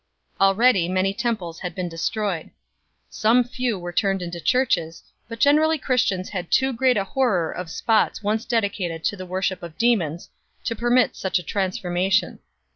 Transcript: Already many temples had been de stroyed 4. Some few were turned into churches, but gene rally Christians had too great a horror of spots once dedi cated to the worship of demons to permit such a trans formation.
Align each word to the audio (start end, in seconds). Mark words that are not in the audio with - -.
Already 0.39 0.89
many 0.89 1.13
temples 1.13 1.59
had 1.59 1.75
been 1.75 1.87
de 1.87 1.95
stroyed 1.95 2.45
4. 2.45 2.51
Some 3.11 3.43
few 3.43 3.77
were 3.77 3.93
turned 3.93 4.23
into 4.23 4.39
churches, 4.41 5.03
but 5.29 5.37
gene 5.39 5.57
rally 5.59 5.77
Christians 5.77 6.29
had 6.29 6.49
too 6.49 6.73
great 6.73 6.97
a 6.97 7.03
horror 7.03 7.51
of 7.51 7.69
spots 7.69 8.23
once 8.23 8.43
dedi 8.43 8.73
cated 8.73 9.03
to 9.03 9.15
the 9.15 9.27
worship 9.27 9.61
of 9.61 9.77
demons 9.77 10.29
to 10.63 10.75
permit 10.75 11.15
such 11.15 11.37
a 11.37 11.43
trans 11.43 11.77
formation. 11.77 12.39